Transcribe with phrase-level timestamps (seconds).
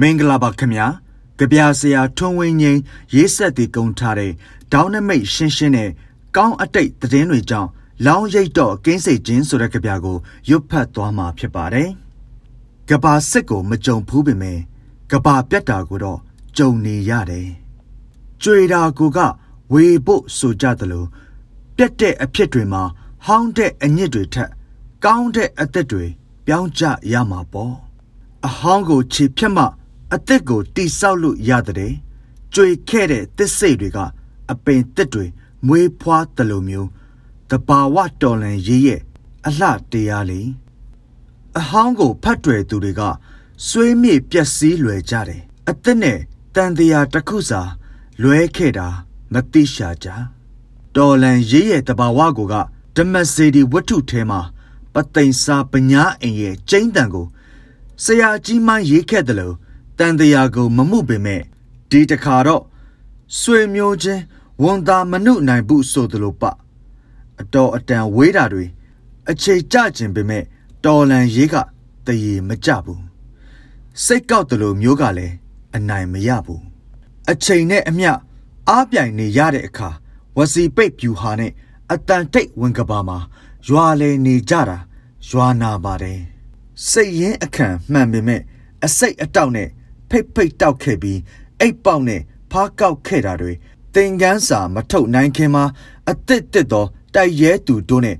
[0.00, 0.86] မင်္ဂလာပါခင်ဗျာ
[1.38, 2.80] ကြပြဆရာထွန်းဝင်းငိမ့်
[3.14, 4.32] ရေးဆက်တည်ကုံထားတဲ့
[4.72, 5.90] ဒေါင်းနမိတ်ရှင်းရှင်းနဲ့
[6.36, 7.70] ကောင်းအတိတ်သတင်းတွေကြောင့်
[8.06, 10.16] လောင်းရိတ်တော့ကင်းစိတ်ခြင်းဆိုတဲ့ကြပြကို
[10.48, 11.90] ရွတ်ဖတ်သွားမှာဖြစ်ပါတယ်
[12.88, 14.58] ကဘာစစ်ကိုမကြုံဘူးပေမဲ့
[15.10, 16.18] ကဘာပြတ်တာကိုတော့
[16.56, 17.48] ကြုံနေရတယ်
[18.42, 19.18] ကြွေတာကိုက
[19.72, 21.08] ဝေဖို့ဆိုကြတယ်လို့
[21.76, 22.82] ပြတ်တဲ့အဖြစ်တွေမှာ
[23.24, 24.50] ဟောင်းတဲ့အညစ်တွေထက်
[25.04, 26.04] ကောင်းတဲ့အသက်တွေ
[26.46, 26.82] ပြောင်းကြ
[27.12, 27.74] ရမှာပေါ့
[28.46, 29.64] အဟောင်းကိုခြေဖြတ်မှ
[30.14, 31.92] အသက်ကိုတိဆောက်လို့ရတဲ့
[32.54, 33.98] ကြွေခဲ့တဲ့သစ်စိတ်တွေက
[34.52, 35.26] အပင်တစ်တွေ
[35.66, 36.88] မွေးဖွားတယ်လို့မျိုး
[37.50, 39.00] တဘာဝတော်လန်ရေးရဲ့
[39.46, 40.48] အလှတရားလေး
[41.58, 43.02] အဟောင်းကိုဖတ်တွယ်သူတွေက
[43.66, 46.18] ဆွေးမြေ့ပျက်စီးလွယ်ကြတယ်အသက်နဲ့
[46.54, 47.62] တန်တရားတစ်ခုစာ
[48.22, 48.88] လွဲခဲ့တာ
[49.32, 50.08] မသိရှာကြ
[50.96, 52.54] တော်လန်ရေးရဲ့တဘာဝကိုက
[52.96, 54.40] ဓမ္မစေဒီဝတ္ထုထဲမှာ
[54.94, 57.26] ပသိမ်စာပညာအိမ်ရဲ့ကျိန်းတန်ကို
[58.04, 59.56] ဆရာကြီးမှရေးခဲ့တယ်လို့
[59.98, 61.42] တန်တရားကိုမမှုပေမဲ့
[61.90, 62.62] ဒီတခါတော့
[63.38, 64.22] ဆွေမျိုးချင်း
[64.62, 66.42] ဝန်သားမနုနိုင်ဘူးဆိုသလိုပ
[67.40, 68.64] အတော်အတန်ဝေးတာတွေ
[69.30, 70.44] အခြေကြခြင်းပေမဲ့
[70.84, 71.54] တော်လန်ရေးက
[72.06, 73.02] တရေမကြဘူး
[74.04, 75.34] စိတ်ကောက်တယ်လို့မျိုးကလည်း
[75.76, 76.62] အနိုင်မရဘူး
[77.30, 78.10] အချိန်နဲ့အမျှ
[78.68, 79.88] အားပြိုင်နေရတဲ့အခါ
[80.36, 81.52] ဝစီပိတ်ဖြူဟာနဲ့
[81.92, 83.18] အတန်တိတ်ဝင်ကပါမှာ
[83.68, 84.78] ရွာလေနေကြတာ
[85.28, 86.20] ရွာနာပါတယ်
[86.88, 88.40] စိတ်ရင်းအခန့်မှန်ပေမဲ့
[88.84, 89.68] အစိတ်အတောက်နဲ့
[90.10, 91.20] ဖိတ်ဖိတ်တောက်ခဲ့ပြီး
[91.60, 93.52] အိတ်ပေါက်နဲ့ဖားကောက်ခဲ့တာတွေ
[93.94, 95.64] သင်ကန်းစာမထုတ်နိုင်ခင်မှာ
[96.08, 98.16] အစ်စ်တစ်သောတိုက်ရဲသူတို့နဲ့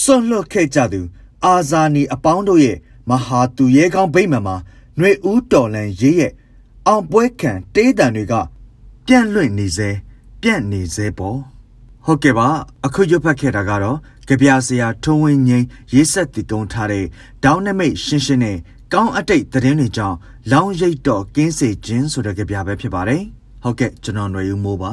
[0.00, 1.00] စွန့်လွတ်ခဲ့ကြသူ
[1.44, 2.78] အာဇာနီအပေါင်းတို့ရဲ့
[3.10, 4.56] မဟာသူရဲကောင်းဗိမ္မာန်မှာ
[4.96, 6.32] ຫນွေဦးတော်လန်ရေးရဲ့
[6.86, 8.34] အောင်ပွဲခံတေးတံတွေက
[9.06, 9.90] ပြန့်လွင့်နေစေ
[10.42, 11.38] ပြန့်နေစေပေါ့
[12.04, 12.48] ဟုတ်ကဲ့ပါ
[12.84, 17.04] အခုရွတ်ဖတ်ခဲ့တာကတော့ကြပြဆရာထုံးဝင်းငိမ့်ရေးဆက်တည်ကုန်းထားတဲ့
[17.44, 18.58] ဒေါင်းနမိတ်ရှင်းရှင်းနဲ့
[18.92, 20.16] ကောင်းအတိတ်သတင်းတွေကြောင့်
[20.52, 23.22] လောင်းရိတ်တော့ကင်းစေခြင်းဆိုတဲ့ကြပြပဲဖြစ်ပါတယ်
[23.62, 24.92] ဟုတ်ကဲ့ကျွန်တော်ຫນွေဦးမိုးပါ